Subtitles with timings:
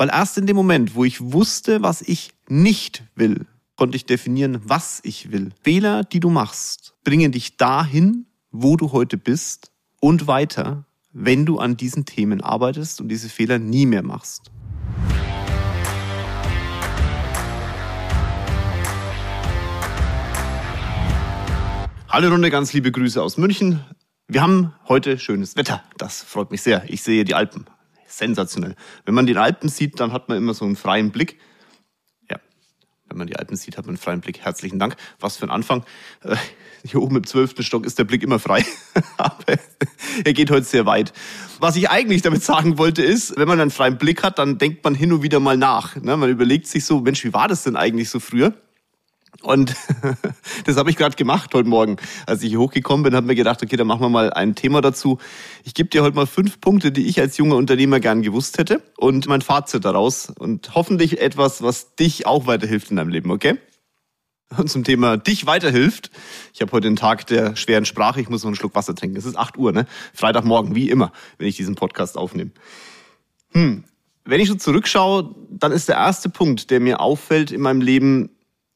[0.00, 4.60] Weil erst in dem Moment, wo ich wusste, was ich nicht will, konnte ich definieren,
[4.62, 5.50] was ich will.
[5.64, 11.58] Fehler, die du machst, bringen dich dahin, wo du heute bist und weiter, wenn du
[11.58, 14.52] an diesen Themen arbeitest und diese Fehler nie mehr machst.
[22.08, 23.80] Hallo Runde, ganz liebe Grüße aus München.
[24.28, 25.82] Wir haben heute schönes Wetter.
[25.96, 26.84] Das freut mich sehr.
[26.86, 27.66] Ich sehe die Alpen.
[28.08, 28.74] Sensationell.
[29.04, 31.38] Wenn man die Alpen sieht, dann hat man immer so einen freien Blick.
[32.30, 32.38] Ja,
[33.08, 34.40] wenn man die Alpen sieht, hat man einen freien Blick.
[34.40, 34.96] Herzlichen Dank.
[35.20, 35.84] Was für ein Anfang.
[36.22, 36.36] Äh,
[36.84, 38.64] hier oben im zwölften Stock ist der Blick immer frei.
[39.16, 39.56] Aber
[40.24, 41.12] er geht heute sehr weit.
[41.60, 44.84] Was ich eigentlich damit sagen wollte ist, wenn man einen freien Blick hat, dann denkt
[44.84, 45.96] man hin und wieder mal nach.
[45.96, 46.16] Ne?
[46.16, 48.54] Man überlegt sich so, Mensch, wie war das denn eigentlich so früher?
[49.42, 49.74] Und
[50.64, 51.96] das habe ich gerade gemacht heute Morgen.
[52.26, 54.80] Als ich hier hochgekommen bin, habe mir gedacht, okay, dann machen wir mal ein Thema
[54.80, 55.18] dazu.
[55.64, 58.82] Ich gebe dir heute mal fünf Punkte, die ich als junger Unternehmer gern gewusst hätte
[58.96, 63.58] und mein Fazit daraus und hoffentlich etwas, was dich auch weiterhilft in deinem Leben, okay?
[64.56, 66.10] Und zum Thema dich weiterhilft.
[66.54, 68.20] Ich habe heute den Tag der schweren Sprache.
[68.20, 69.18] Ich muss noch einen Schluck Wasser trinken.
[69.18, 69.86] Es ist 8 Uhr, ne?
[70.14, 72.50] Freitagmorgen, wie immer, wenn ich diesen Podcast aufnehme.
[73.52, 73.84] Hm.
[74.24, 78.30] Wenn ich so zurückschaue, dann ist der erste Punkt, der mir auffällt in meinem Leben,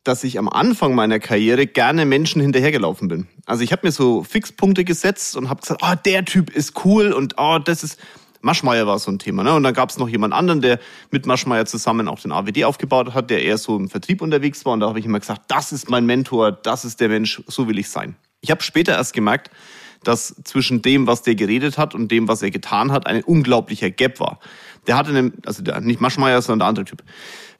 [0.05, 3.29] dass ich am Anfang meiner Karriere gerne Menschen hinterhergelaufen bin.
[3.47, 7.13] Also ich habe mir so Fixpunkte gesetzt und habe gesagt, oh, der Typ ist cool
[7.13, 7.99] und oh, das ist
[8.43, 9.45] Maschmeyer war so ein Thema.
[9.45, 9.55] Ne?
[9.55, 13.15] Und dann gab es noch jemand anderen, der mit Maschmeyer zusammen auch den AWD aufgebaut
[13.15, 14.73] hat, der eher so im Vertrieb unterwegs war.
[14.73, 17.69] Und da habe ich immer gesagt, das ist mein Mentor, das ist der Mensch, so
[17.69, 18.17] will ich sein.
[18.41, 19.51] Ich habe später erst gemerkt,
[20.05, 23.91] dass zwischen dem, was der geredet hat und dem, was er getan hat, ein unglaublicher
[23.91, 24.41] Gap war.
[24.87, 27.03] Der hatte einen, also der, nicht Maschmeyer, sondern der andere Typ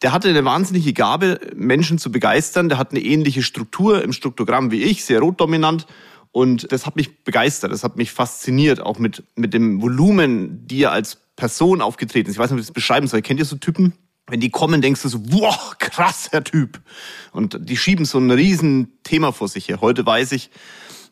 [0.03, 2.69] der hatte eine wahnsinnige Gabe, Menschen zu begeistern.
[2.69, 5.87] Der hat eine ähnliche Struktur im Struktogramm wie ich, sehr rotdominant.
[6.33, 10.83] Und das hat mich begeistert, das hat mich fasziniert, auch mit, mit dem Volumen, die
[10.83, 12.37] er als Person aufgetreten ist.
[12.37, 13.23] Ich weiß nicht, wie ich das beschreiben soll.
[13.23, 13.93] Kennt ihr so Typen?
[14.27, 16.81] Wenn die kommen, denkst du so, boah, krasser Typ.
[17.33, 19.81] Und die schieben so ein riesen Thema vor sich her.
[19.81, 20.51] Heute weiß ich,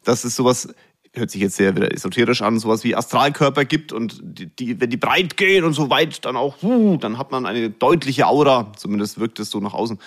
[0.05, 0.75] dass es sowas
[1.13, 4.91] hört sich jetzt sehr wieder esoterisch an, sowas wie Astralkörper gibt und die, die, wenn
[4.91, 8.73] die breit gehen und so weit, dann auch, uh, dann hat man eine deutliche Aura,
[8.77, 9.99] zumindest wirkt es so nach außen.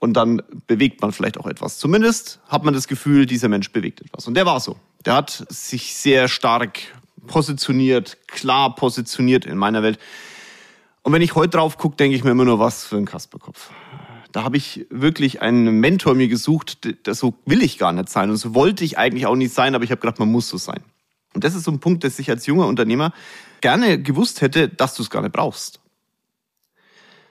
[0.00, 1.78] Und dann bewegt man vielleicht auch etwas.
[1.78, 4.26] Zumindest hat man das Gefühl, dieser Mensch bewegt etwas.
[4.26, 4.76] Und der war so.
[5.04, 6.80] Der hat sich sehr stark
[7.26, 9.98] positioniert, klar positioniert in meiner Welt.
[11.02, 13.70] Und wenn ich heute drauf gucke, denke ich mir immer nur, was für ein Kasperkopf.
[14.32, 18.30] Da habe ich wirklich einen Mentor mir gesucht, das so will ich gar nicht sein
[18.30, 20.56] und so wollte ich eigentlich auch nicht sein, aber ich habe gedacht, man muss so
[20.56, 20.80] sein.
[21.34, 23.12] Und das ist so ein Punkt, dass ich als junger Unternehmer
[23.60, 25.80] gerne gewusst hätte, dass du es gar nicht brauchst.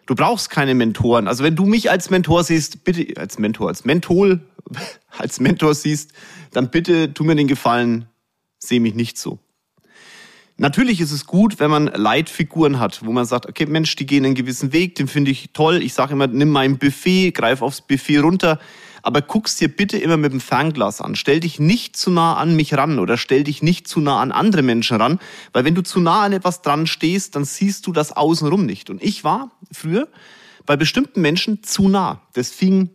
[0.06, 1.28] Du brauchst keine Mentoren.
[1.28, 4.40] Also wenn du mich als Mentor siehst, bitte als Mentor, als Mentor,
[5.18, 6.14] als Mentor siehst,
[6.52, 8.08] dann bitte tu mir den Gefallen,
[8.58, 9.40] seh mich nicht so.
[10.62, 14.26] Natürlich ist es gut, wenn man Leitfiguren hat, wo man sagt, okay, Mensch, die gehen
[14.26, 15.82] einen gewissen Weg, den finde ich toll.
[15.82, 18.60] Ich sage immer, nimm mein Buffet, greif aufs Buffet runter.
[19.02, 21.16] Aber guck's dir bitte immer mit dem Fernglas an.
[21.16, 24.34] Stell dich nicht zu nah an mich ran oder stell dich nicht zu nah an
[24.34, 25.20] andere Menschen ran,
[25.54, 28.90] weil wenn du zu nah an etwas dran stehst, dann siehst du das außenrum nicht.
[28.90, 30.10] Und ich war früher
[30.66, 32.22] bei bestimmten Menschen zu nah.
[32.34, 32.90] Das fing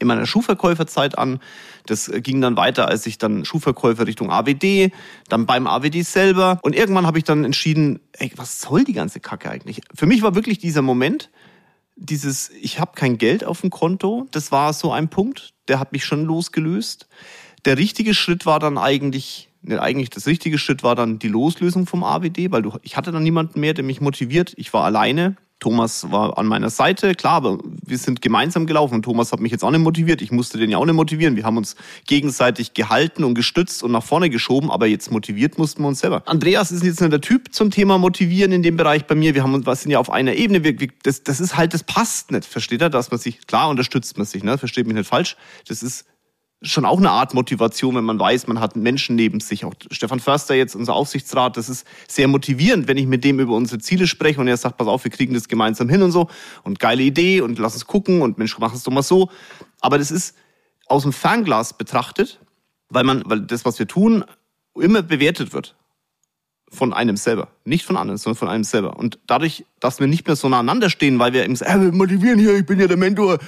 [0.00, 1.38] in meiner Schuhverkäuferzeit an.
[1.86, 4.92] Das äh, ging dann weiter, als ich dann Schuhverkäufer Richtung AWD,
[5.28, 6.58] dann beim AWD selber.
[6.62, 9.82] Und irgendwann habe ich dann entschieden, ey, was soll die ganze Kacke eigentlich?
[9.94, 11.30] Für mich war wirklich dieser Moment,
[11.96, 15.92] dieses, ich habe kein Geld auf dem Konto, das war so ein Punkt, der hat
[15.92, 17.06] mich schon losgelöst.
[17.66, 21.86] Der richtige Schritt war dann eigentlich, ne, eigentlich das richtige Schritt war dann die Loslösung
[21.86, 24.54] vom AWD, weil du, ich hatte dann niemanden mehr, der mich motiviert.
[24.56, 25.36] Ich war alleine.
[25.60, 29.02] Thomas war an meiner Seite, klar, aber wir sind gemeinsam gelaufen.
[29.02, 30.22] Thomas hat mich jetzt auch nicht motiviert.
[30.22, 31.36] Ich musste den ja auch nicht motivieren.
[31.36, 31.76] Wir haben uns
[32.06, 36.22] gegenseitig gehalten und gestützt und nach vorne geschoben, aber jetzt motiviert mussten wir uns selber.
[36.26, 39.34] Andreas ist jetzt nicht der Typ zum Thema Motivieren in dem Bereich bei mir.
[39.34, 40.64] Wir haben uns, wir sind ja auf einer Ebene.
[40.64, 42.46] Wir, wir, das, das ist halt, das passt nicht.
[42.46, 44.56] Versteht er, dass man sich, klar unterstützt man sich, ne?
[44.56, 45.36] Versteht mich nicht falsch.
[45.68, 46.06] Das ist
[46.62, 49.64] schon auch eine Art Motivation, wenn man weiß, man hat Menschen neben sich.
[49.64, 53.54] Auch Stefan Förster jetzt, unser Aufsichtsrat, das ist sehr motivierend, wenn ich mit dem über
[53.54, 56.28] unsere Ziele spreche und er sagt, pass auf, wir kriegen das gemeinsam hin und so
[56.62, 59.30] und geile Idee und lass uns gucken und Mensch, mach es doch mal so.
[59.80, 60.36] Aber das ist
[60.86, 62.40] aus dem Fernglas betrachtet,
[62.90, 64.24] weil man, weil das, was wir tun,
[64.74, 65.76] immer bewertet wird
[66.68, 67.48] von einem selber.
[67.64, 68.96] Nicht von anderen, sondern von einem selber.
[68.98, 71.84] Und dadurch, dass wir nicht mehr so nah aneinander stehen, weil wir eben sagen, äh,
[71.86, 73.38] wir motivieren hier, ich bin ja der Mentor,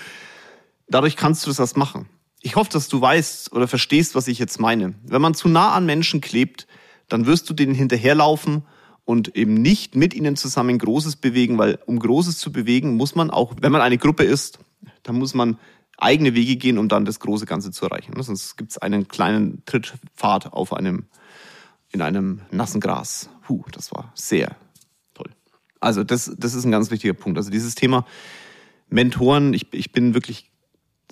[0.88, 2.08] dadurch kannst du das erst machen
[2.42, 4.94] ich hoffe, dass du weißt oder verstehst, was ich jetzt meine.
[5.04, 6.66] Wenn man zu nah an Menschen klebt,
[7.08, 8.64] dann wirst du denen hinterherlaufen
[9.04, 13.30] und eben nicht mit ihnen zusammen Großes bewegen, weil um Großes zu bewegen, muss man
[13.30, 14.58] auch, wenn man eine Gruppe ist,
[15.02, 15.58] dann muss man
[15.98, 18.20] eigene Wege gehen, um dann das große Ganze zu erreichen.
[18.20, 21.06] Sonst gibt es einen kleinen Trittpfad auf einem,
[21.90, 23.28] in einem nassen Gras.
[23.46, 24.56] Puh, das war sehr
[25.14, 25.30] toll.
[25.80, 27.38] Also das, das ist ein ganz wichtiger Punkt.
[27.38, 28.04] Also dieses Thema
[28.88, 30.50] Mentoren, ich, ich bin wirklich,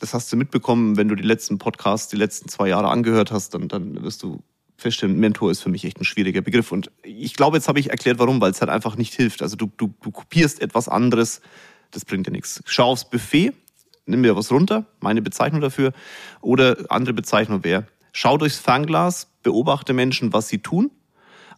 [0.00, 3.55] das hast du mitbekommen, wenn du die letzten Podcasts, die letzten zwei Jahre angehört hast,
[3.55, 4.43] dann, dann wirst du
[4.76, 6.73] feststellen, Mentor ist für mich echt ein schwieriger Begriff.
[6.73, 9.43] Und ich glaube, jetzt habe ich erklärt, warum, weil es halt einfach nicht hilft.
[9.43, 11.43] Also du, du, du kopierst etwas anderes,
[11.91, 12.62] das bringt dir nichts.
[12.64, 13.52] Schau aufs Buffet,
[14.06, 15.93] nimm mir was runter, meine Bezeichnung dafür.
[16.41, 20.91] Oder andere Bezeichnung wäre, schau durchs Fernglas, beobachte Menschen, was sie tun.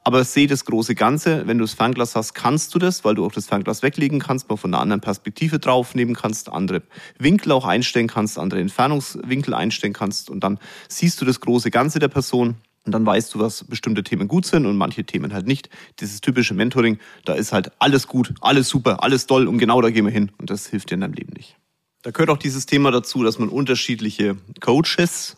[0.04, 1.46] Aber sehe das große Ganze.
[1.46, 4.48] Wenn du das Fernglas hast, kannst du das, weil du auch das Fernglas weglegen kannst,
[4.48, 6.82] mal von einer anderen Perspektive draufnehmen kannst, andere
[7.18, 10.58] Winkel auch einstellen kannst, andere Entfernungswinkel einstellen kannst und dann
[10.88, 14.44] siehst du das große Ganze der Person und dann weißt du, was bestimmte Themen gut
[14.44, 15.70] sind und manche Themen halt nicht.
[16.00, 19.90] Dieses typische Mentoring, da ist halt alles gut, alles super, alles toll und genau da
[19.90, 20.32] gehen wir hin.
[20.38, 21.56] Und das hilft dir in deinem Leben nicht.
[22.02, 25.36] Da gehört auch dieses Thema dazu, dass man unterschiedliche Coaches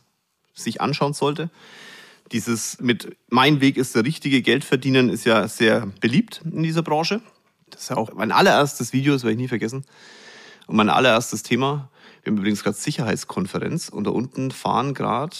[0.55, 1.51] sich anschauen sollte.
[2.33, 6.83] Dieses mit mein Weg ist der richtige Geld verdienen ist ja sehr beliebt in dieser
[6.83, 7.21] Branche.
[7.71, 9.85] Das ist ja auch mein allererstes Video, das werde ich nie vergessen.
[10.67, 11.91] Und mein allererstes Thema.
[12.23, 15.37] Wir haben übrigens gerade Sicherheitskonferenz und da unten fahren gerade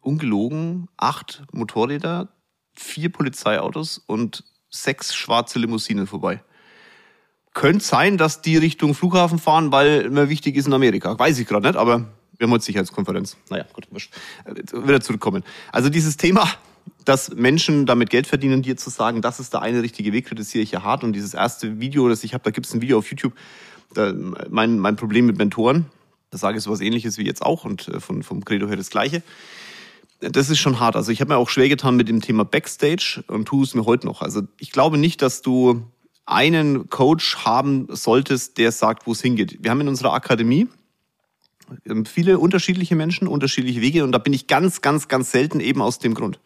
[0.00, 2.28] ungelogen acht Motorräder,
[2.74, 6.42] vier Polizeiautos und sechs schwarze Limousinen vorbei.
[7.54, 11.18] Könnte sein, dass die Richtung Flughafen fahren, weil immer wichtig ist in Amerika.
[11.18, 13.36] Weiß ich gerade nicht, aber wir haben heute Sicherheitskonferenz.
[13.50, 14.12] Naja, gut, wurscht.
[14.72, 15.42] Wieder zurückkommen.
[15.72, 16.48] Also dieses Thema,
[17.04, 20.62] dass Menschen damit Geld verdienen, dir zu sagen, das ist der eine richtige Weg, kritisiere
[20.62, 21.04] ich ja hart.
[21.04, 23.34] Und dieses erste Video, das ich habe, da gibt es ein Video auf YouTube,
[23.94, 24.12] da,
[24.48, 25.86] mein, mein Problem mit Mentoren,
[26.30, 28.76] da sage ich so was ähnliches wie jetzt auch und äh, von, vom Credo her
[28.76, 29.22] das Gleiche
[30.20, 30.96] das ist schon hart.
[30.96, 33.84] Also ich habe mir auch schwer getan mit dem Thema Backstage und tue es mir
[33.84, 34.22] heute noch.
[34.22, 35.82] Also ich glaube nicht, dass du
[36.24, 39.58] einen Coach haben solltest, der sagt, wo es hingeht.
[39.62, 40.68] Wir haben in unserer Akademie
[42.04, 45.98] viele unterschiedliche Menschen, unterschiedliche Wege und da bin ich ganz, ganz, ganz selten eben aus
[45.98, 46.40] dem Grund.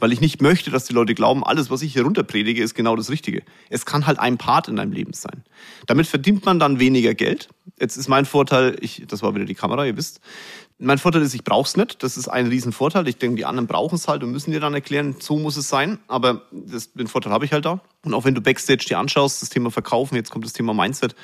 [0.00, 2.74] Weil ich nicht möchte, dass die Leute glauben, alles, was ich hier runter predige, ist
[2.74, 3.42] genau das Richtige.
[3.70, 5.44] Es kann halt ein Part in deinem Leben sein.
[5.86, 7.48] Damit verdient man dann weniger Geld.
[7.78, 10.20] Jetzt ist mein Vorteil, ich, das war wieder die Kamera, ihr wisst,
[10.78, 12.02] mein Vorteil ist, ich brauche es nicht.
[12.02, 13.06] Das ist ein Riesenvorteil.
[13.06, 15.68] Ich denke, die anderen brauchen es halt und müssen dir dann erklären, so muss es
[15.68, 15.98] sein.
[16.08, 17.80] Aber das, den Vorteil habe ich halt da.
[18.04, 21.14] Und auch wenn du Backstage dir anschaust, das Thema Verkaufen, jetzt kommt das Thema Mindset.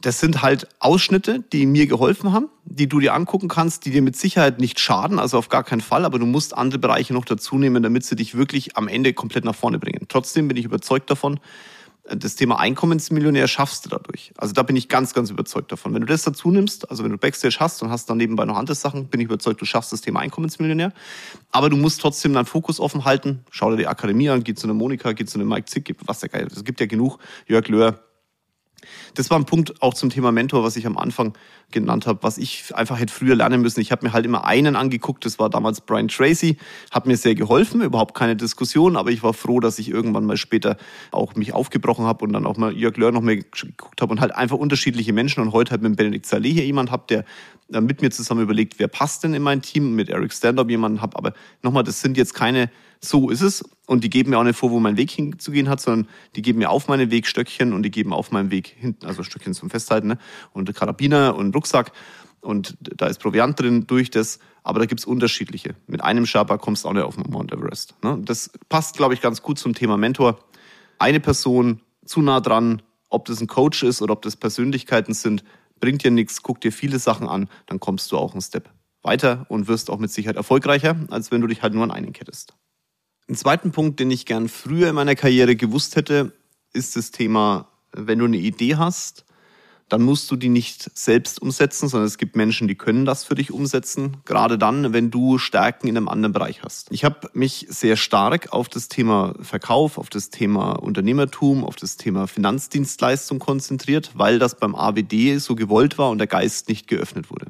[0.00, 4.02] Das sind halt Ausschnitte, die mir geholfen haben, die du dir angucken kannst, die dir
[4.02, 7.24] mit Sicherheit nicht schaden, also auf gar keinen Fall, aber du musst andere Bereiche noch
[7.24, 10.06] dazu nehmen, damit sie dich wirklich am Ende komplett nach vorne bringen.
[10.08, 11.40] Trotzdem bin ich überzeugt davon,
[12.08, 14.32] das Thema Einkommensmillionär schaffst du dadurch.
[14.36, 15.92] Also da bin ich ganz, ganz überzeugt davon.
[15.92, 18.56] Wenn du das dazu nimmst, also wenn du Backstage hast und hast dann nebenbei noch
[18.56, 20.92] andere Sachen, bin ich überzeugt, du schaffst das Thema Einkommensmillionär.
[21.50, 23.44] Aber du musst trotzdem deinen Fokus offen halten.
[23.50, 26.20] Schau dir die Akademie an, geh zu einer Monika, geh zu einem Mike Zick, was
[26.20, 26.46] der geil.
[26.50, 27.18] Es gibt ja genug.
[27.46, 27.98] Jörg Löhr,
[29.14, 31.32] das war ein Punkt auch zum Thema Mentor, was ich am Anfang
[31.70, 33.80] genannt habe, was ich einfach hätte früher lernen müssen.
[33.80, 36.58] Ich habe mir halt immer einen angeguckt, das war damals Brian Tracy,
[36.90, 40.36] hat mir sehr geholfen, überhaupt keine Diskussion, aber ich war froh, dass ich irgendwann mal
[40.36, 40.76] später
[41.10, 44.20] auch mich aufgebrochen habe und dann auch mal Jörg Löhr noch mehr geguckt habe und
[44.20, 47.24] halt einfach unterschiedliche Menschen und heute halt mit Benedikt Saleh hier jemand habe, der
[47.80, 51.16] mit mir zusammen überlegt, wer passt denn in mein Team, mit Eric Standup jemanden habe,
[51.16, 51.32] aber
[51.62, 52.70] nochmal, das sind jetzt keine
[53.00, 53.64] so ist es.
[53.86, 56.58] Und die geben mir auch nicht vor, wo mein Weg hinzugehen hat, sondern die geben
[56.58, 59.70] mir auf meinen Weg Stöckchen und die geben auf meinem Weg hinten, also Stöckchen zum
[59.70, 60.18] Festhalten, ne?
[60.52, 61.92] und Karabiner und Rucksack.
[62.40, 65.74] Und da ist Proviant drin durch das, aber da gibt's unterschiedliche.
[65.86, 67.94] Mit einem Sherpa kommst du auch nicht auf den Mount Everest.
[68.02, 68.20] Ne?
[68.24, 70.38] Das passt, glaube ich, ganz gut zum Thema Mentor.
[70.98, 75.44] Eine Person zu nah dran, ob das ein Coach ist oder ob das Persönlichkeiten sind,
[75.80, 78.70] bringt dir nichts, guck dir viele Sachen an, dann kommst du auch einen Step
[79.02, 82.12] weiter und wirst auch mit Sicherheit erfolgreicher, als wenn du dich halt nur an einen
[82.12, 82.54] kettest.
[83.28, 86.32] Ein zweiten Punkt, den ich gern früher in meiner Karriere gewusst hätte,
[86.72, 89.24] ist das Thema, wenn du eine Idee hast,
[89.88, 93.34] dann musst du die nicht selbst umsetzen, sondern es gibt Menschen, die können das für
[93.34, 96.90] dich umsetzen, gerade dann, wenn du Stärken in einem anderen Bereich hast.
[96.90, 101.96] Ich habe mich sehr stark auf das Thema Verkauf, auf das Thema Unternehmertum, auf das
[101.96, 107.30] Thema Finanzdienstleistung konzentriert, weil das beim AWD so gewollt war und der Geist nicht geöffnet
[107.30, 107.46] wurde.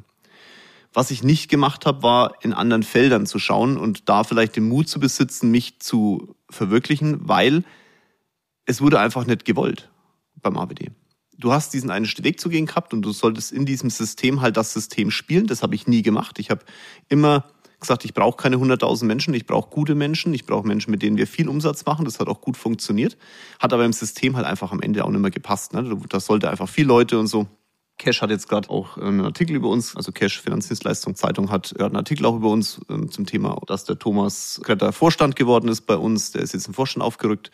[0.97, 4.67] Was ich nicht gemacht habe, war in anderen Feldern zu schauen und da vielleicht den
[4.67, 7.65] Mut zu besitzen, mich zu verwirklichen, weil
[8.65, 9.91] es wurde einfach nicht gewollt
[10.41, 10.93] beim ABD.
[11.37, 14.57] Du hast diesen einen Weg zu gehen gehabt und du solltest in diesem System halt
[14.57, 15.47] das System spielen.
[15.47, 16.39] Das habe ich nie gemacht.
[16.39, 16.65] Ich habe
[17.11, 17.45] immer
[17.79, 21.19] gesagt, ich brauche keine 100.000 Menschen, ich brauche gute Menschen, ich brauche Menschen, mit denen
[21.19, 22.07] wir viel Umsatz machen.
[22.07, 23.19] Das hat auch gut funktioniert,
[23.61, 25.75] hat aber im System halt einfach am Ende auch nicht mehr gepasst.
[25.75, 26.01] Ne?
[26.09, 27.47] Das sollte einfach viele Leute und so.
[27.99, 31.81] Cash hat jetzt gerade auch einen Artikel über uns, also Cash Finanzdienstleistung Zeitung hat, hat
[31.81, 35.83] einen Artikel auch über uns ähm, zum Thema, dass der Thomas Kretter Vorstand geworden ist
[35.83, 36.33] bei uns.
[36.33, 37.51] Der ist jetzt im Vorstand aufgerückt,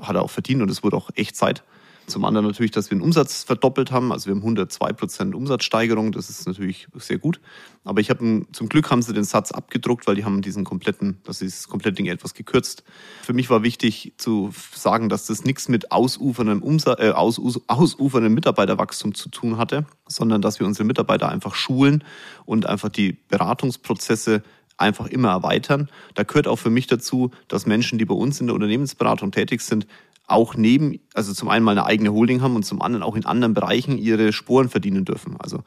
[0.00, 1.62] hat er auch verdient und es wurde auch echt Zeit.
[2.06, 4.12] Zum anderen natürlich, dass wir den Umsatz verdoppelt haben.
[4.12, 6.12] Also wir haben 102 Prozent Umsatzsteigerung.
[6.12, 7.40] Das ist natürlich sehr gut.
[7.82, 11.18] Aber ich habe zum Glück haben sie den Satz abgedruckt, weil die haben diesen kompletten,
[11.24, 12.84] das ist das komplette Ding etwas gekürzt.
[13.22, 18.34] Für mich war wichtig zu sagen, dass das nichts mit ausuferndem Umsatz, äh, aus, ausuferndem
[18.34, 22.04] Mitarbeiterwachstum zu tun hatte, sondern dass wir unsere Mitarbeiter einfach schulen
[22.44, 24.42] und einfach die Beratungsprozesse
[24.76, 25.88] einfach immer erweitern.
[26.14, 29.60] Da gehört auch für mich dazu, dass Menschen, die bei uns in der Unternehmensberatung tätig
[29.60, 29.86] sind,
[30.26, 33.26] auch neben, also zum einen mal eine eigene Holding haben und zum anderen auch in
[33.26, 35.36] anderen Bereichen ihre Sporen verdienen dürfen.
[35.38, 35.62] Also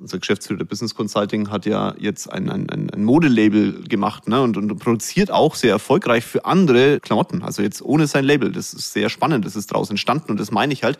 [0.00, 4.56] unser Geschäftsführer der Business Consulting hat ja jetzt ein, ein, ein Modelabel gemacht ne, und,
[4.56, 7.42] und produziert auch sehr erfolgreich für andere Klamotten.
[7.42, 8.52] Also jetzt ohne sein Label.
[8.52, 9.44] Das ist sehr spannend.
[9.44, 10.98] Das ist daraus entstanden und das meine ich halt.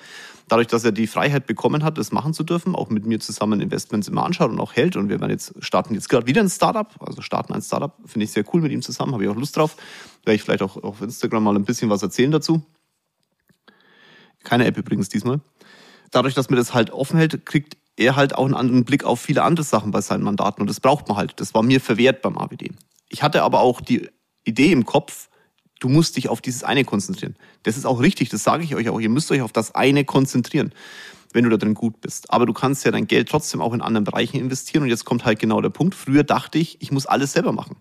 [0.48, 3.60] Dadurch, dass er die Freiheit bekommen hat, das machen zu dürfen, auch mit mir zusammen
[3.60, 4.96] Investments immer anschaut und auch hält.
[4.96, 8.24] Und wir werden jetzt starten jetzt gerade wieder ein Startup, also starten ein Startup, finde
[8.24, 9.76] ich sehr cool mit ihm zusammen, habe ich auch Lust drauf.
[10.24, 12.62] Werde ich vielleicht auch auf Instagram mal ein bisschen was erzählen dazu.
[14.44, 15.40] Keine App übrigens diesmal.
[16.10, 19.20] Dadurch, dass mir das halt offen hält, kriegt er halt auch einen anderen Blick auf
[19.20, 21.34] viele andere Sachen bei seinen Mandaten und das braucht man halt.
[21.36, 22.70] Das war mir verwehrt beim AWD.
[23.08, 24.08] Ich hatte aber auch die
[24.44, 25.28] Idee im Kopf,
[25.80, 27.36] du musst dich auf dieses eine konzentrieren.
[27.62, 29.00] Das ist auch richtig, das sage ich euch auch.
[29.00, 30.72] Ihr müsst euch auf das eine konzentrieren,
[31.32, 32.30] wenn du da drin gut bist.
[32.30, 35.24] Aber du kannst ja dein Geld trotzdem auch in anderen Bereichen investieren und jetzt kommt
[35.24, 35.94] halt genau der Punkt.
[35.94, 37.76] Früher dachte ich, ich muss alles selber machen.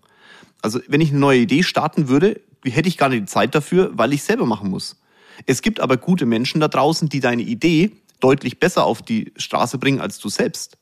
[0.62, 3.90] Also wenn ich eine neue Idee starten würde, hätte ich gar nicht die Zeit dafür,
[3.94, 5.00] weil ich selber machen muss.
[5.46, 7.90] Es gibt aber gute Menschen da draußen, die deine Idee
[8.22, 10.78] deutlich besser auf die Straße bringen als du selbst.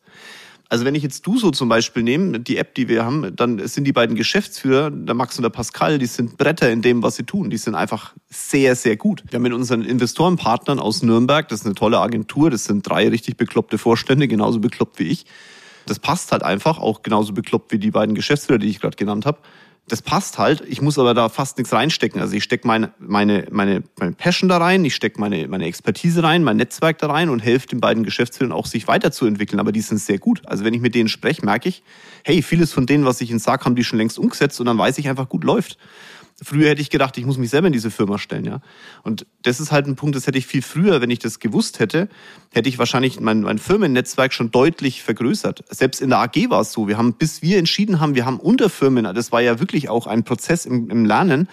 [0.68, 3.66] Also wenn ich jetzt du so zum Beispiel nehme, die App, die wir haben, dann
[3.66, 7.16] sind die beiden Geschäftsführer, der Max und der Pascal, die sind Bretter in dem, was
[7.16, 7.50] sie tun.
[7.50, 9.24] Die sind einfach sehr, sehr gut.
[9.28, 13.08] Wir haben mit unseren Investorenpartnern aus Nürnberg, das ist eine tolle Agentur, das sind drei
[13.08, 15.26] richtig bekloppte Vorstände, genauso bekloppt wie ich.
[15.86, 19.26] Das passt halt einfach, auch genauso bekloppt wie die beiden Geschäftsführer, die ich gerade genannt
[19.26, 19.40] habe
[19.88, 20.62] das passt halt.
[20.68, 22.20] Ich muss aber da fast nichts reinstecken.
[22.20, 26.22] Also ich stecke meine, meine, meine, meine Passion da rein, ich stecke meine, meine Expertise
[26.22, 29.58] rein, mein Netzwerk da rein und helfe den beiden Geschäftsführern auch, sich weiterzuentwickeln.
[29.58, 30.42] Aber die sind sehr gut.
[30.46, 31.82] Also wenn ich mit denen spreche, merke ich,
[32.24, 34.78] hey, vieles von denen, was ich ihnen sage, haben die schon längst umgesetzt und dann
[34.78, 35.76] weiß ich einfach, gut läuft.
[36.42, 38.60] Früher hätte ich gedacht, ich muss mich selber in diese Firma stellen, ja.
[39.02, 41.80] Und das ist halt ein Punkt, das hätte ich viel früher, wenn ich das gewusst
[41.80, 42.08] hätte,
[42.52, 45.64] hätte ich wahrscheinlich mein, mein Firmennetzwerk schon deutlich vergrößert.
[45.68, 46.88] Selbst in der AG war es so.
[46.88, 50.24] Wir haben, bis wir entschieden haben, wir haben Unterfirmen, das war ja wirklich auch ein
[50.24, 51.46] Prozess im, im Lernen,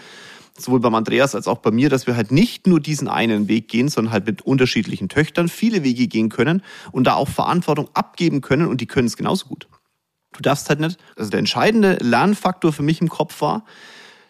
[0.57, 3.67] sowohl beim Andreas als auch bei mir, dass wir halt nicht nur diesen einen Weg
[3.67, 6.63] gehen, sondern halt mit unterschiedlichen Töchtern viele Wege gehen können
[6.93, 9.67] und da auch Verantwortung abgeben können und die können es genauso gut.
[10.33, 13.65] Du darfst halt nicht, also der entscheidende Lernfaktor für mich im Kopf war,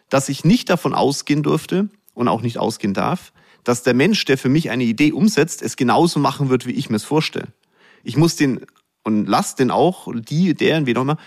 [0.09, 3.33] dass ich nicht davon ausgehen durfte und auch nicht ausgehen darf,
[3.63, 6.89] dass der Mensch, der für mich eine Idee umsetzt, es genauso machen wird, wie ich
[6.89, 7.47] mir es vorstelle.
[8.03, 8.65] Ich muss den
[9.03, 11.17] und lass den auch, die, deren, wie auch immer,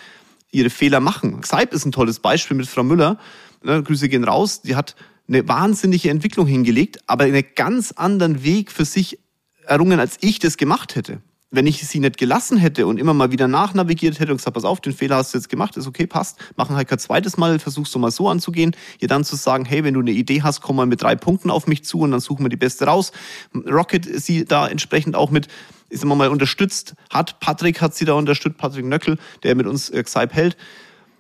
[0.50, 1.40] ihre Fehler machen.
[1.40, 3.18] Xype ist ein tolles Beispiel mit Frau Müller.
[3.62, 4.60] Ne, Grüße gehen raus.
[4.62, 4.96] Die hat
[5.28, 9.18] eine wahnsinnige Entwicklung hingelegt, aber einen ganz anderen Weg für sich
[9.64, 13.32] errungen, als ich das gemacht hätte wenn ich sie nicht gelassen hätte und immer mal
[13.32, 16.06] wieder nachnavigiert hätte und gesagt, pass auf, den Fehler hast du jetzt gemacht, ist okay,
[16.06, 19.64] passt, machen halt kein zweites Mal, versuchst du mal so anzugehen, ihr dann zu sagen,
[19.64, 22.12] hey, wenn du eine Idee hast, komm mal mit drei Punkten auf mich zu und
[22.12, 23.12] dann suchen wir die beste raus.
[23.54, 25.48] Rocket sie da entsprechend auch mit,
[25.88, 29.90] ist immer mal unterstützt, hat Patrick hat sie da unterstützt, Patrick Nöckel, der mit uns
[29.90, 30.56] äh, Xype hält.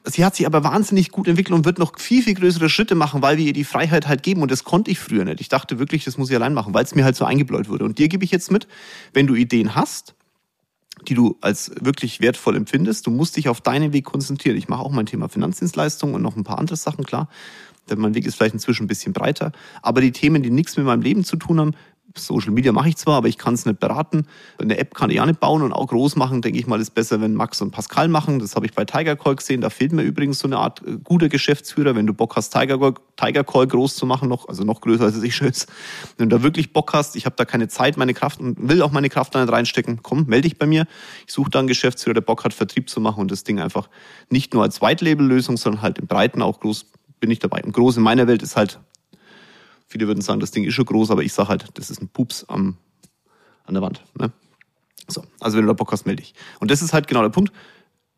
[0.04, 3.20] Sie hat sich aber wahnsinnig gut entwickelt und wird noch viel, viel größere Schritte machen,
[3.20, 4.40] weil wir ihr die Freiheit halt geben.
[4.40, 5.42] Und das konnte ich früher nicht.
[5.42, 7.84] Ich dachte wirklich, das muss ich allein machen, weil es mir halt so eingebläut wurde.
[7.84, 8.66] Und dir gebe ich jetzt mit,
[9.12, 10.14] wenn du Ideen hast,
[11.08, 13.06] die du als wirklich wertvoll empfindest.
[13.06, 14.56] Du musst dich auf deinen Weg konzentrieren.
[14.56, 17.28] Ich mache auch mein Thema Finanzdienstleistungen und noch ein paar andere Sachen, klar.
[17.88, 19.52] Denn mein Weg ist vielleicht inzwischen ein bisschen breiter.
[19.82, 21.74] Aber die Themen, die nichts mit meinem Leben zu tun haben,
[22.16, 24.26] Social Media mache ich zwar, aber ich kann es nicht beraten.
[24.58, 26.90] Eine App kann ich auch nicht bauen und auch groß machen, denke ich mal, ist
[26.90, 28.38] besser, wenn Max und Pascal machen.
[28.38, 29.60] Das habe ich bei Tiger Call gesehen.
[29.60, 32.78] Da fehlt mir übrigens so eine Art äh, guter Geschäftsführer, wenn du Bock hast, Tiger
[32.78, 35.52] Call, Tiger Call groß zu machen, noch, also noch größer als es ich schön
[36.16, 38.82] Wenn du da wirklich Bock hast, ich habe da keine Zeit, meine Kraft und will
[38.82, 40.86] auch meine Kraft da nicht reinstecken, komm, melde dich bei mir.
[41.26, 43.88] Ich suche da einen Geschäftsführer, der Bock hat, Vertrieb zu machen und das Ding einfach
[44.30, 46.86] nicht nur als White-Label-Lösung, sondern halt im Breiten auch groß
[47.20, 47.62] bin ich dabei.
[47.62, 48.80] Und groß in meiner Welt ist halt
[49.90, 52.08] Viele würden sagen, das Ding ist schon groß, aber ich sage halt, das ist ein
[52.08, 52.76] Pups am,
[53.64, 54.04] an der Wand.
[54.16, 54.30] Ne?
[55.08, 56.32] So, also wenn du da Bock hast, melde dich.
[56.60, 57.52] Und das ist halt genau der Punkt.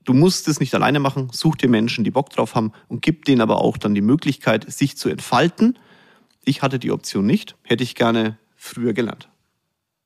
[0.04, 3.24] Du musst es nicht alleine machen, such dir Menschen, die Bock drauf haben und gib
[3.24, 5.78] denen aber auch dann die Möglichkeit, sich zu entfalten.
[6.44, 9.30] Ich hatte die Option nicht, hätte ich gerne früher gelernt.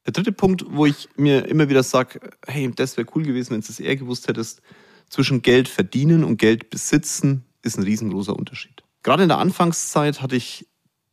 [0.07, 3.61] Der dritte Punkt, wo ich mir immer wieder sage, hey, das wäre cool gewesen, wenn
[3.63, 4.63] du es eher gewusst hättest,
[5.09, 8.85] zwischen Geld verdienen und Geld besitzen ist ein riesengroßer Unterschied.
[9.03, 10.69] Gerade in der Anfangszeit hatte ich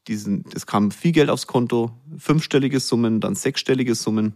[0.08, 4.34] diesen, es kam viel Geld aufs Konto, fünfstellige Summen, dann sechsstellige Summen.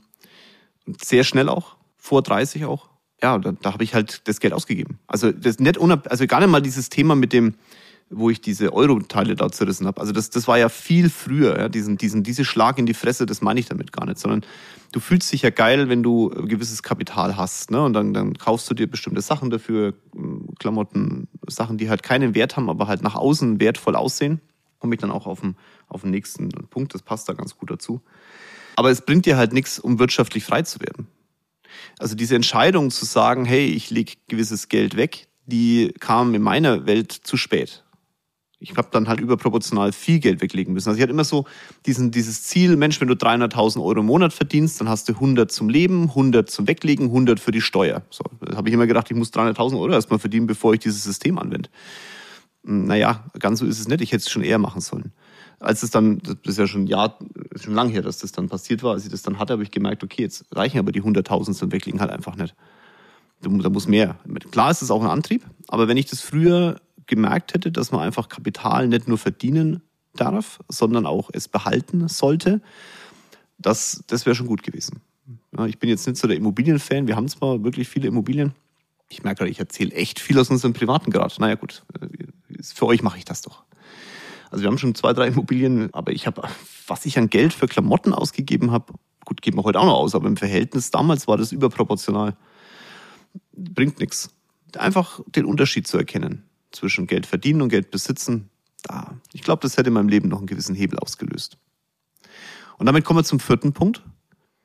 [1.02, 2.90] Sehr schnell auch, vor 30 auch.
[3.22, 5.00] Ja, da, da habe ich halt das Geld ausgegeben.
[5.08, 7.56] Also das nicht unab also gar nicht mal dieses Thema mit dem,
[8.10, 10.00] wo ich diese Euro-Teile da zerrissen habe.
[10.00, 13.26] Also das, das war ja viel früher, ja, diesen, diesen, diese Schlag in die Fresse,
[13.26, 14.46] das meine ich damit gar nicht, sondern
[14.92, 17.84] du fühlst dich ja geil, wenn du gewisses Kapital hast, ne?
[17.84, 19.94] Und dann, dann kaufst du dir bestimmte Sachen dafür,
[20.60, 24.40] Klamotten, Sachen, die halt keinen Wert haben, aber halt nach außen wertvoll aussehen.
[24.79, 25.55] Komme ich dann auch auf den,
[25.88, 28.01] auf den nächsten Punkt, das passt da ganz gut dazu.
[28.75, 31.07] Aber es bringt dir halt nichts, um wirtschaftlich frei zu werden.
[32.00, 36.86] Also diese Entscheidung zu sagen, hey, ich lege gewisses Geld weg, die kam in meiner
[36.86, 37.84] Welt zu spät.
[38.60, 40.89] Ich habe dann halt überproportional viel Geld weglegen müssen.
[40.89, 41.46] Also ich hatte immer so
[41.86, 45.51] diesen, dieses Ziel, Mensch, wenn du 300.000 Euro im Monat verdienst, dann hast du 100
[45.51, 48.01] zum Leben, 100 zum Weglegen, 100 für die Steuer.
[48.10, 48.24] So,
[48.55, 51.69] habe ich immer gedacht, ich muss 300.000 Euro erstmal verdienen, bevor ich dieses System anwende.
[52.64, 54.02] Naja, ganz so ist es nicht.
[54.02, 55.14] Ich hätte es schon eher machen sollen.
[55.60, 57.18] Als es dann, das ist ja schon ein Jahr,
[57.56, 59.72] schon lang her, dass das dann passiert war, als ich das dann hatte, habe ich
[59.72, 62.56] gemerkt, okay, jetzt reichen aber die 100.000 zum Weglegen halt einfach nicht.
[63.42, 64.18] Da muss mehr.
[64.52, 68.02] Klar ist es auch ein Antrieb, aber wenn ich das früher gemerkt hätte, dass man
[68.02, 69.82] einfach Kapital nicht nur verdienen
[70.16, 72.62] darf, sondern auch es behalten sollte,
[73.58, 75.02] das, das wäre schon gut gewesen.
[75.68, 77.08] Ich bin jetzt nicht so der Immobilienfan.
[77.08, 78.54] Wir haben zwar wirklich viele Immobilien.
[79.10, 81.40] Ich merke gerade, ich erzähle echt viel aus unserem privaten Grad.
[81.40, 81.84] Naja gut,
[82.62, 83.64] für euch mache ich das doch.
[84.50, 86.44] Also wir haben schon zwei, drei Immobilien, aber ich habe,
[86.88, 88.94] was ich an Geld für Klamotten ausgegeben habe,
[89.26, 92.38] gut, geben wir heute auch noch aus, aber im Verhältnis damals war das überproportional.
[93.52, 94.30] Bringt nichts.
[94.78, 98.50] Einfach den Unterschied zu erkennen zwischen Geld verdienen und Geld besitzen,
[98.84, 101.58] da, ich glaube, das hätte in meinem Leben noch einen gewissen Hebel ausgelöst.
[102.78, 104.04] Und damit kommen wir zum vierten Punkt.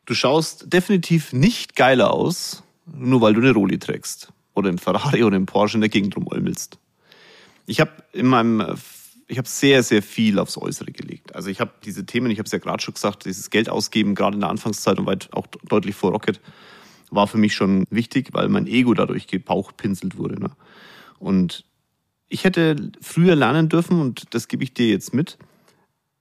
[0.04, 4.32] Du schaust definitiv nicht geiler aus, nur weil du eine Roli trägst.
[4.54, 6.78] Oder im Ferrari oder im Porsche in der Gegend rumolmelst.
[7.66, 8.76] Ich habe in meinem,
[9.28, 11.34] ich habe sehr, sehr viel aufs Äußere gelegt.
[11.34, 14.14] Also ich habe diese Themen, ich habe es ja gerade schon gesagt, dieses Geld ausgeben,
[14.14, 16.40] gerade in der Anfangszeit und weit auch deutlich vor Rocket,
[17.10, 20.40] war für mich schon wichtig, weil mein Ego dadurch gebauchpinselt wurde.
[20.40, 20.50] Ne?
[21.18, 21.64] Und
[22.28, 25.38] ich hätte früher lernen dürfen, und das gebe ich dir jetzt mit,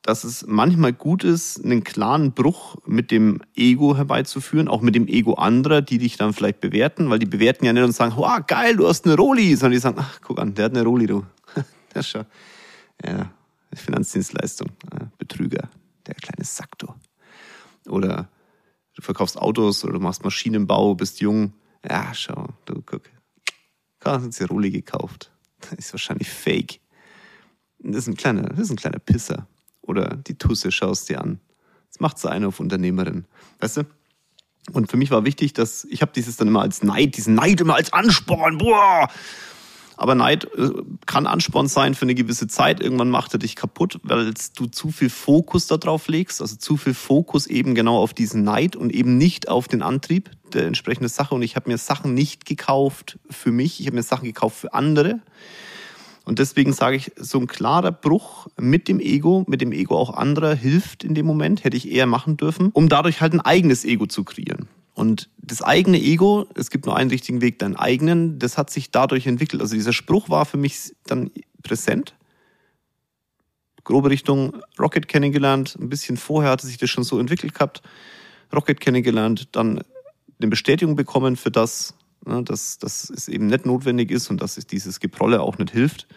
[0.01, 5.07] dass es manchmal gut ist, einen klaren Bruch mit dem Ego herbeizuführen, auch mit dem
[5.07, 8.39] Ego anderer, die dich dann vielleicht bewerten, weil die bewerten ja nicht und sagen, wow,
[8.45, 11.07] geil, du hast eine Roli, sondern die sagen, ach, guck an, der hat eine Roli,
[11.07, 11.25] du.
[11.93, 12.25] Der ist schon,
[13.05, 13.29] ja,
[13.73, 14.69] Finanzdienstleistung,
[15.17, 15.69] Betrüger,
[16.07, 16.87] der kleine Sack, du.
[17.89, 18.29] Oder
[18.95, 21.53] du verkaufst Autos oder du machst Maschinenbau, bist jung.
[21.85, 23.01] Ja, schau, du, guck.
[23.99, 25.31] Gerade hat sie Roli gekauft.
[25.59, 26.79] Das ist wahrscheinlich fake.
[27.79, 29.47] Das ist ein kleiner, das ist ein kleiner Pisser.
[29.81, 31.39] Oder die Tusse schaust dir an.
[31.89, 33.25] Das macht so eine auf Unternehmerin.
[33.59, 33.83] Weißt du?
[34.71, 37.59] Und für mich war wichtig, dass ich habe dieses dann immer als Neid, diesen Neid
[37.61, 38.57] immer als Ansporn.
[38.57, 39.09] Boah!
[39.97, 40.69] Aber Neid äh,
[41.05, 42.79] kann Ansporn sein für eine gewisse Zeit.
[42.79, 46.41] Irgendwann macht er dich kaputt, weil du zu viel Fokus darauf legst.
[46.41, 50.31] Also zu viel Fokus eben genau auf diesen Neid und eben nicht auf den Antrieb
[50.53, 51.35] der entsprechenden Sache.
[51.35, 53.79] Und ich habe mir Sachen nicht gekauft für mich.
[53.79, 55.19] Ich habe mir Sachen gekauft für andere.
[56.23, 60.13] Und deswegen sage ich, so ein klarer Bruch mit dem Ego, mit dem Ego auch
[60.13, 63.85] anderer hilft in dem Moment, hätte ich eher machen dürfen, um dadurch halt ein eigenes
[63.85, 64.67] Ego zu kreieren.
[64.93, 68.91] Und das eigene Ego, es gibt nur einen richtigen Weg, deinen eigenen, das hat sich
[68.91, 69.61] dadurch entwickelt.
[69.61, 71.31] Also dieser Spruch war für mich dann
[71.63, 72.13] präsent.
[73.83, 77.81] Grobe Richtung Rocket kennengelernt, ein bisschen vorher hatte sich das schon so entwickelt gehabt.
[78.53, 79.81] Rocket kennengelernt, dann
[80.39, 84.67] eine Bestätigung bekommen für das, dass, dass es eben nicht notwendig ist und dass es
[84.67, 86.07] dieses Geprolle auch nicht hilft.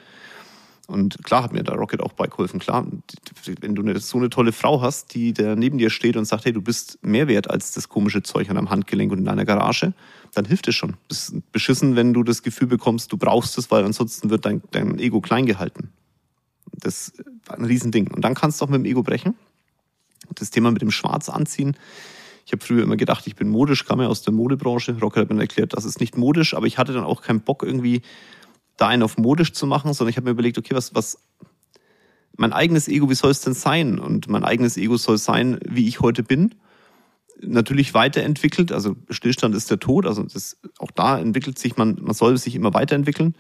[0.87, 2.61] Und klar hat mir da Rocket auch beigeholfen.
[2.61, 2.87] Klar,
[3.61, 6.45] wenn du eine, so eine tolle Frau hast, die da neben dir steht und sagt,
[6.45, 9.47] hey, du bist mehr wert als das komische Zeug an deinem Handgelenk und in deiner
[9.47, 9.95] Garage,
[10.35, 10.97] dann hilft es schon.
[11.09, 14.63] Es ist beschissen, wenn du das Gefühl bekommst, du brauchst es, weil ansonsten wird dein,
[14.73, 15.91] dein Ego klein gehalten.
[16.73, 17.13] Das
[17.47, 18.09] war ein Riesending.
[18.09, 19.35] Und dann kannst du auch mit dem Ego brechen.
[20.35, 21.77] Das Thema mit dem Schwarz anziehen.
[22.47, 24.97] Ich habe früher immer gedacht, ich bin modisch, kam ja aus der Modebranche.
[25.01, 27.63] Rocket hat mir erklärt, das ist nicht modisch, aber ich hatte dann auch keinen Bock
[27.63, 28.03] irgendwie
[28.77, 31.19] da einen auf modisch zu machen, sondern ich habe mir überlegt, okay, was, was,
[32.37, 33.99] mein eigenes Ego, wie soll es denn sein?
[33.99, 36.55] Und mein eigenes Ego soll sein, wie ich heute bin.
[37.41, 42.15] Natürlich weiterentwickelt, also Stillstand ist der Tod, also das, auch da entwickelt sich man, man
[42.15, 43.35] soll sich immer weiterentwickeln.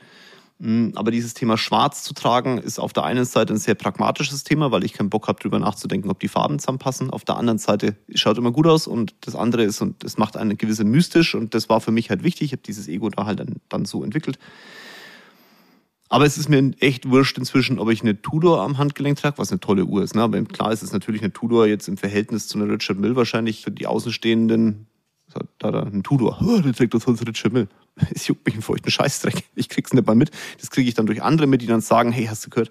[0.58, 4.44] Mm, aber dieses Thema Schwarz zu tragen, ist auf der einen Seite ein sehr pragmatisches
[4.44, 7.10] Thema, weil ich keinen Bock habe, darüber nachzudenken, ob die Farben zusammenpassen.
[7.10, 10.36] Auf der anderen Seite schaut immer gut aus und das andere ist, und das macht
[10.36, 12.46] eine gewisse mystisch und das war für mich halt wichtig.
[12.46, 14.38] Ich habe dieses Ego da halt dann, dann so entwickelt.
[16.08, 19.50] Aber es ist mir echt wurscht inzwischen, ob ich eine Tudor am Handgelenk trage, was
[19.50, 20.14] eine tolle Uhr ist.
[20.14, 20.22] Ne?
[20.22, 23.62] Aber klar ist es natürlich eine Tudor jetzt im Verhältnis zu einer Richard Mill wahrscheinlich
[23.62, 24.86] für die Außenstehenden.
[25.58, 27.68] Da da ein Tudor, oh, der trägt das sonst Richard Mill.
[28.14, 29.44] Es juckt mich einen feuchten Scheißdreck.
[29.54, 30.30] Ich krieg's nicht mal mit.
[30.60, 32.70] Das kriege ich dann durch andere mit, die dann sagen, hey, hast du gehört?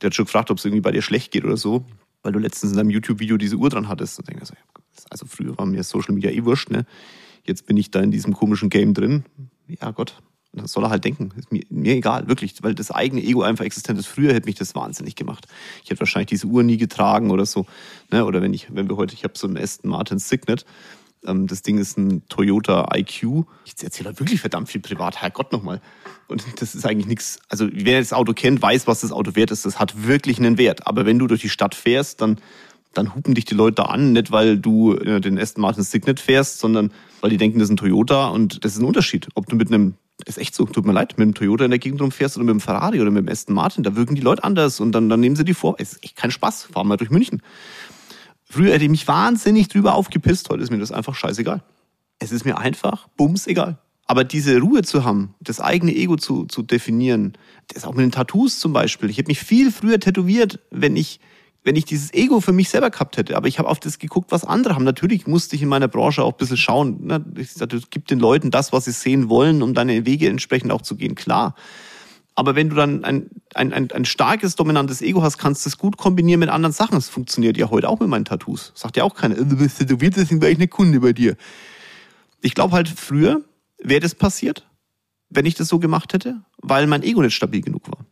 [0.00, 1.84] Der hat schon gefragt, ob es irgendwie bei dir schlecht geht oder so,
[2.22, 4.18] weil du letztens in deinem YouTube-Video diese Uhr dran hattest.
[4.18, 4.54] Und denke so,
[5.10, 6.84] also früher war mir Social Media eh wurscht, ne?
[7.46, 9.24] Jetzt bin ich da in diesem komischen Game drin.
[9.68, 11.30] Ja Gott, Das soll er halt denken.
[11.36, 14.06] Ist mir, mir egal, wirklich, weil das eigene Ego einfach existent ist.
[14.06, 15.46] Früher hätte mich das wahnsinnig gemacht.
[15.82, 17.66] Ich hätte wahrscheinlich diese Uhr nie getragen oder so.
[18.10, 18.24] Ne?
[18.24, 20.64] Oder wenn ich, wenn wir heute, ich habe so einen Aston Martin Signet.
[21.26, 23.44] Ähm, das Ding ist ein Toyota IQ.
[23.64, 25.16] Ich erzähle halt wirklich verdammt viel privat.
[25.16, 25.80] Herrgott nochmal.
[26.28, 27.38] Und das ist eigentlich nichts.
[27.48, 29.66] Also wer das Auto kennt, weiß, was das Auto wert ist.
[29.66, 30.86] Das hat wirklich einen Wert.
[30.86, 32.38] Aber wenn du durch die Stadt fährst, dann
[32.94, 36.20] dann hupen dich die Leute da an, nicht weil du äh, den Aston Martin Signet
[36.20, 39.28] fährst, sondern weil die denken, das ist ein Toyota und das ist ein Unterschied.
[39.34, 39.94] Ob du mit einem,
[40.26, 42.52] ist echt so, tut mir leid, mit einem Toyota in der Gegend rumfährst oder mit
[42.52, 45.20] einem Ferrari oder mit einem Aston Martin, da wirken die Leute anders und dann, dann
[45.20, 45.76] nehmen sie die vor.
[45.78, 47.42] Es ist echt kein Spaß, fahren wir durch München.
[48.54, 51.64] Früher hätte ich mich wahnsinnig drüber aufgepisst, heute ist mir das einfach scheißegal.
[52.20, 53.78] Es ist mir einfach, bums, egal.
[54.06, 57.36] Aber diese Ruhe zu haben, das eigene Ego zu, zu definieren,
[57.66, 59.10] das auch mit den Tattoos zum Beispiel.
[59.10, 61.18] Ich hätte mich viel früher tätowiert, wenn ich
[61.64, 63.36] wenn ich dieses Ego für mich selber gehabt hätte.
[63.36, 64.84] Aber ich habe auf das geguckt, was andere haben.
[64.84, 67.06] Natürlich musste ich in meiner Branche auch ein bisschen schauen.
[67.06, 67.24] Ne?
[67.36, 70.82] Ich sagte, gib den Leuten das, was sie sehen wollen, um deine Wege entsprechend auch
[70.82, 71.16] zu gehen.
[71.16, 71.56] Klar.
[72.36, 75.78] Aber wenn du dann ein, ein, ein, ein starkes, dominantes Ego hast, kannst du es
[75.78, 76.94] gut kombinieren mit anderen Sachen.
[76.94, 78.72] Das funktioniert ja heute auch mit meinen Tattoos.
[78.74, 81.36] Sagt ja auch keiner, du bist tätowiert, deswegen wäre ich eine Kunde bei dir.
[82.40, 83.42] Ich glaube halt, früher
[83.78, 84.66] wäre das passiert,
[85.28, 88.04] wenn ich das so gemacht hätte, weil mein Ego nicht stabil genug war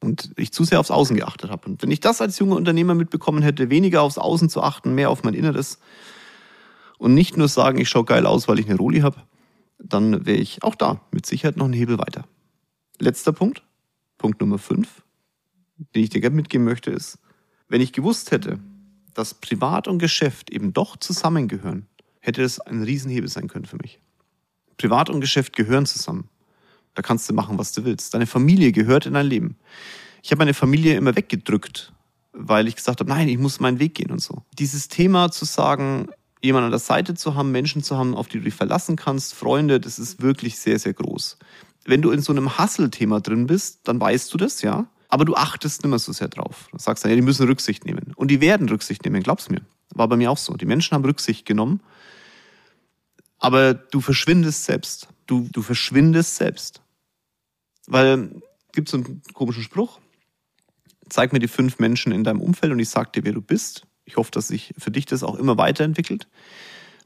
[0.00, 1.68] und ich zu sehr aufs Außen geachtet habe.
[1.68, 5.10] Und wenn ich das als junger Unternehmer mitbekommen hätte, weniger aufs Außen zu achten, mehr
[5.10, 5.78] auf mein Inneres
[6.98, 9.22] und nicht nur sagen, ich schaue geil aus, weil ich eine Roli habe,
[9.78, 12.24] dann wäre ich auch da mit Sicherheit noch einen Hebel weiter.
[13.02, 13.62] Letzter Punkt,
[14.18, 15.02] Punkt Nummer fünf,
[15.94, 17.18] den ich dir gerne mitgeben möchte, ist,
[17.66, 18.58] wenn ich gewusst hätte,
[19.14, 21.86] dass Privat und Geschäft eben doch zusammengehören,
[22.20, 24.00] hätte es ein Riesenhebel sein können für mich.
[24.76, 26.28] Privat und Geschäft gehören zusammen.
[26.94, 28.12] Da kannst du machen, was du willst.
[28.12, 29.56] Deine Familie gehört in dein Leben.
[30.22, 31.94] Ich habe meine Familie immer weggedrückt,
[32.32, 34.42] weil ich gesagt habe, nein, ich muss meinen Weg gehen und so.
[34.58, 36.10] Dieses Thema zu sagen,
[36.42, 39.34] jemanden an der Seite zu haben, Menschen zu haben, auf die du dich verlassen kannst,
[39.34, 41.38] Freunde, das ist wirklich sehr, sehr groß.
[41.84, 44.86] Wenn du in so einem Hustle-Thema drin bist, dann weißt du das, ja.
[45.08, 46.68] Aber du achtest nicht mehr so sehr drauf.
[46.70, 48.12] Du sagst dann, ja, die müssen Rücksicht nehmen.
[48.14, 49.62] Und die werden Rücksicht nehmen, glaub's mir.
[49.94, 50.54] War bei mir auch so.
[50.54, 51.80] Die Menschen haben Rücksicht genommen.
[53.38, 55.08] Aber du verschwindest selbst.
[55.26, 56.82] Du, du verschwindest selbst.
[57.86, 58.30] Weil,
[58.72, 59.98] gibt so einen komischen Spruch.
[61.08, 63.86] Zeig mir die fünf Menschen in deinem Umfeld und ich sag dir, wer du bist.
[64.04, 66.28] Ich hoffe, dass sich für dich das auch immer weiterentwickelt.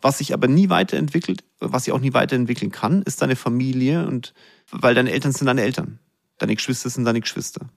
[0.05, 4.35] Was sich aber nie weiterentwickelt, was sich auch nie weiterentwickeln kann, ist deine Familie und
[4.71, 5.99] weil deine Eltern sind deine Eltern.
[6.37, 7.71] Deine Geschwister sind deine Geschwister.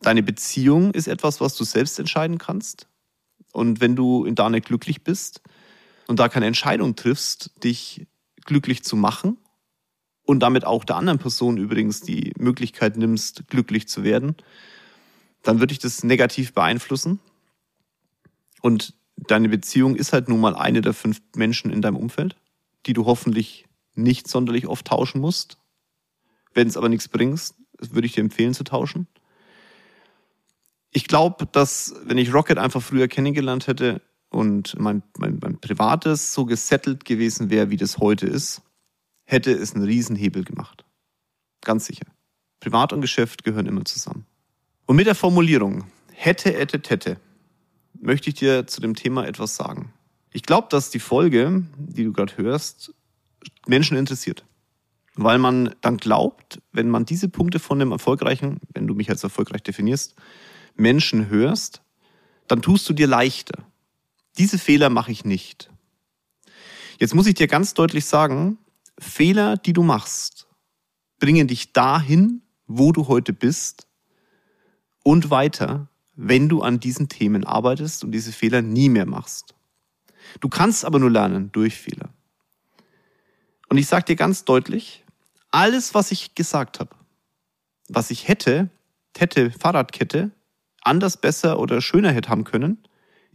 [0.00, 2.88] Deine Beziehung ist etwas, was du selbst entscheiden kannst.
[3.52, 5.42] Und wenn du in da nicht glücklich bist
[6.06, 8.06] und da keine Entscheidung triffst, dich
[8.46, 9.36] glücklich zu machen
[10.22, 14.36] und damit auch der anderen Person übrigens die Möglichkeit nimmst, glücklich zu werden,
[15.42, 17.20] dann würde ich das negativ beeinflussen.
[18.62, 22.36] Und deine Beziehung ist halt nun mal eine der fünf Menschen in deinem Umfeld,
[22.86, 25.58] die du hoffentlich nicht sonderlich oft tauschen musst.
[26.52, 29.06] Wenn es aber nichts bringt, würde ich dir empfehlen zu tauschen.
[30.90, 34.00] Ich glaube, dass wenn ich Rocket einfach früher kennengelernt hätte,
[34.34, 38.62] und mein, mein, mein Privates so gesettelt gewesen wäre, wie das heute ist,
[39.24, 40.84] hätte es einen Riesenhebel gemacht.
[41.62, 42.06] Ganz sicher.
[42.60, 44.26] Privat und Geschäft gehören immer zusammen.
[44.86, 47.16] Und mit der Formulierung hätte, hätte, hätte,
[48.04, 49.92] möchte ich dir zu dem Thema etwas sagen.
[50.30, 52.92] Ich glaube, dass die Folge, die du gerade hörst,
[53.66, 54.44] Menschen interessiert.
[55.14, 59.22] Weil man dann glaubt, wenn man diese Punkte von dem erfolgreichen, wenn du mich als
[59.22, 60.16] erfolgreich definierst,
[60.74, 61.82] Menschen hörst,
[62.46, 63.64] dann tust du dir leichter.
[64.38, 65.70] Diese Fehler mache ich nicht.
[66.98, 68.58] Jetzt muss ich dir ganz deutlich sagen,
[68.98, 70.46] Fehler, die du machst,
[71.20, 73.86] bringen dich dahin, wo du heute bist
[75.04, 79.54] und weiter, wenn du an diesen Themen arbeitest und diese Fehler nie mehr machst.
[80.40, 82.10] Du kannst aber nur lernen durch Fehler.
[83.68, 85.04] Und ich sage dir ganz deutlich,
[85.50, 86.94] alles, was ich gesagt habe,
[87.88, 88.70] was ich hätte,
[89.16, 90.30] hätte Fahrradkette
[90.84, 92.78] anders, besser oder schöner hätte haben können,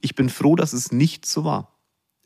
[0.01, 1.75] ich bin froh, dass es nicht so war.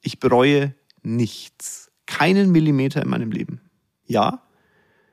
[0.01, 1.91] Ich bereue nichts.
[2.05, 3.61] Keinen Millimeter in meinem Leben.
[4.05, 4.43] Ja,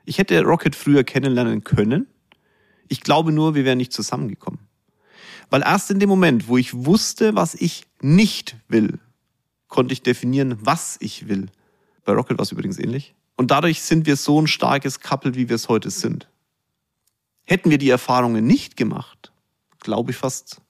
[0.05, 2.07] ich hätte Rocket früher kennenlernen können.
[2.87, 4.59] Ich glaube nur, wir wären nicht zusammengekommen.
[5.51, 8.99] Weil erst in dem Moment, wo ich wusste, was ich nicht will,
[9.67, 11.49] konnte ich definieren, was ich will.
[12.05, 13.13] Bei Rocket war es übrigens ähnlich.
[13.35, 16.29] Und dadurch sind wir so ein starkes Couple, wie wir es heute sind.
[17.43, 19.33] Hätten wir die Erfahrungen nicht gemacht,
[19.81, 20.61] glaube ich fast,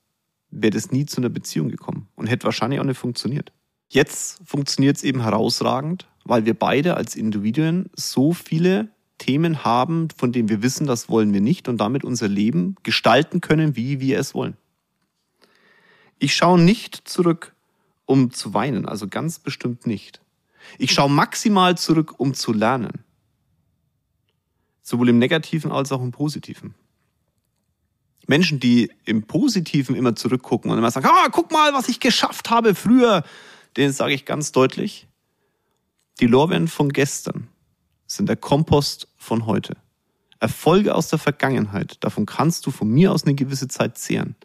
[0.50, 3.52] wäre das nie zu einer Beziehung gekommen und hätte wahrscheinlich auch nicht funktioniert.
[3.88, 8.89] Jetzt funktioniert es eben herausragend, weil wir beide als Individuen so viele
[9.20, 13.41] Themen haben, von denen wir wissen, das wollen wir nicht und damit unser Leben gestalten
[13.41, 14.58] können, wie wir es wollen.
[16.22, 17.56] Ich schaue nicht zurück,
[18.06, 20.22] um zu weinen, also ganz bestimmt nicht.
[20.78, 23.04] Ich schaue maximal zurück, um zu lernen.
[24.84, 26.76] Sowohl im negativen als auch im positiven.
[28.28, 32.52] Menschen, die im Positiven immer zurückgucken und immer sagen, ah, guck mal, was ich geschafft
[32.52, 33.24] habe früher,
[33.76, 35.08] denen sage ich ganz deutlich,
[36.20, 37.48] die Lorbeeren von gestern
[38.06, 39.76] sind der Kompost von heute.
[40.40, 44.36] Erfolge aus der Vergangenheit, davon kannst du von mir aus eine gewisse Zeit zehren.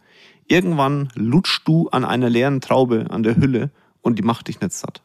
[0.48, 4.72] Irgendwann lutschst du an einer leeren Traube an der Hülle und die macht dich nicht
[4.72, 5.02] satt.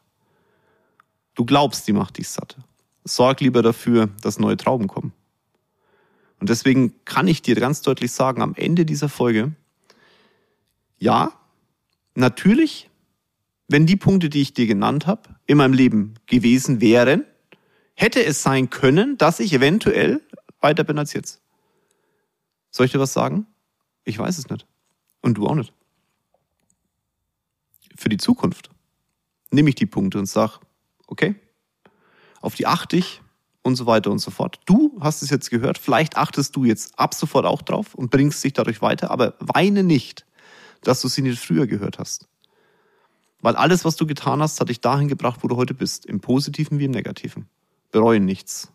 [1.34, 2.56] Du glaubst, die macht dich satt.
[3.04, 5.12] Sorg lieber dafür, dass neue Trauben kommen.
[6.38, 9.52] Und deswegen kann ich dir ganz deutlich sagen, am Ende dieser Folge,
[10.98, 11.32] ja,
[12.14, 12.90] natürlich,
[13.68, 17.24] wenn die Punkte, die ich dir genannt habe, in meinem Leben gewesen wären,
[17.94, 20.20] hätte es sein können, dass ich eventuell
[20.60, 21.40] weiter bin als jetzt.
[22.70, 23.46] Soll ich dir was sagen?
[24.04, 24.66] Ich weiß es nicht.
[25.22, 25.72] Und du auch nicht.
[27.96, 28.70] Für die Zukunft
[29.50, 30.54] nehme ich die Punkte und sage,
[31.06, 31.36] okay,
[32.40, 33.22] auf die achte ich
[33.62, 34.60] und so weiter und so fort.
[34.66, 38.42] Du hast es jetzt gehört, vielleicht achtest du jetzt ab sofort auch drauf und bringst
[38.42, 40.26] dich dadurch weiter, aber weine nicht,
[40.82, 42.28] dass du sie nicht früher gehört hast.
[43.40, 46.20] Weil alles, was du getan hast, hat dich dahin gebracht, wo du heute bist, im
[46.20, 47.48] Positiven wie im Negativen.
[47.90, 48.72] Bereue nichts.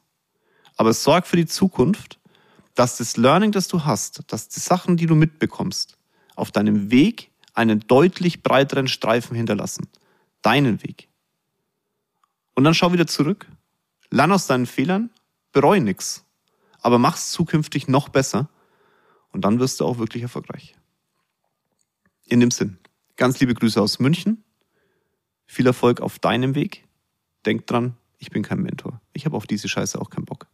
[0.76, 2.20] Aber sorg für die Zukunft,
[2.76, 5.98] dass das Learning, das du hast, dass die Sachen, die du mitbekommst,
[6.38, 9.88] auf deinem Weg einen deutlich breiteren Streifen hinterlassen.
[10.42, 11.10] Deinen Weg.
[12.54, 13.48] Und dann schau wieder zurück,
[14.10, 15.10] lern aus deinen Fehlern,
[15.52, 16.26] bereue nichts,
[16.80, 18.50] aber mach's zukünftig noch besser
[19.32, 20.76] und dann wirst du auch wirklich erfolgreich.
[22.26, 22.78] In dem Sinn,
[23.16, 24.44] ganz liebe Grüße aus München,
[25.46, 26.88] viel Erfolg auf deinem Weg.
[27.46, 29.02] Denk dran, ich bin kein Mentor.
[29.14, 30.48] Ich habe auf diese Scheiße auch keinen Bock.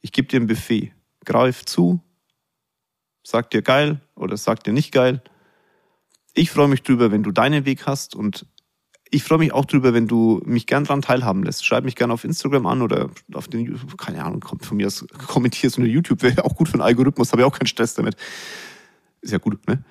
[0.00, 0.92] Ich gebe dir ein Buffet.
[1.24, 2.00] Greif zu,
[3.22, 5.22] sag dir geil oder sag dir nicht geil.
[6.34, 8.46] Ich freue mich drüber, wenn du deinen Weg hast und
[9.10, 11.66] ich freue mich auch drüber, wenn du mich gern dran teilhaben lässt.
[11.66, 15.04] Schreib mich gerne auf Instagram an oder auf den, keine Ahnung, kommt von mir aus,
[15.28, 17.94] kommentierst du eine YouTube, wäre auch gut für den Algorithmus, habe ich auch keinen Stress
[17.94, 18.16] damit.
[19.20, 19.84] Ist ja gut, ne?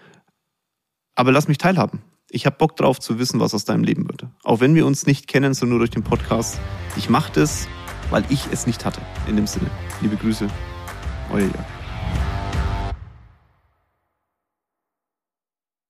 [1.13, 2.01] Aber lass mich teilhaben.
[2.29, 4.25] Ich habe Bock drauf zu wissen, was aus deinem Leben wird.
[4.43, 6.59] Auch wenn wir uns nicht kennen, sondern nur durch den Podcast.
[6.97, 7.67] Ich mache das,
[8.09, 9.01] weil ich es nicht hatte.
[9.27, 9.69] In dem Sinne.
[10.01, 10.47] Liebe Grüße,
[11.31, 11.80] euer Jörg.